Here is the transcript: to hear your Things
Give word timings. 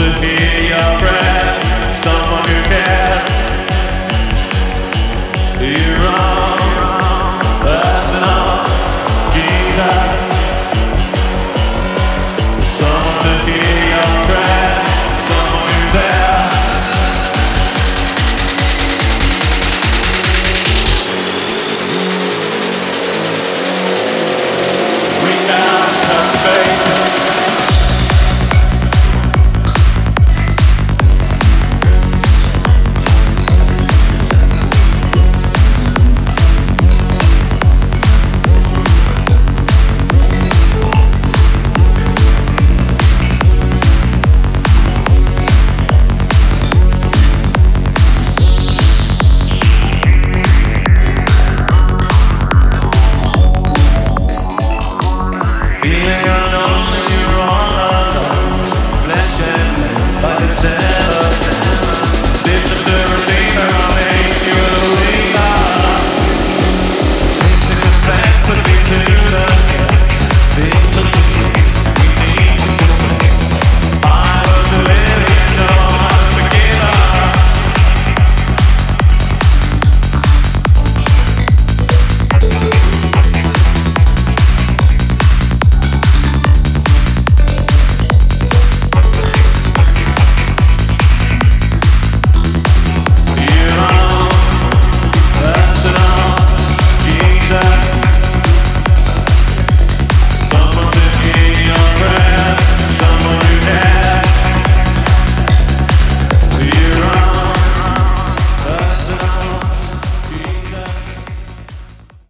to 0.00 0.12
hear 0.12 0.70
your 0.70 0.89
Things 70.50 70.99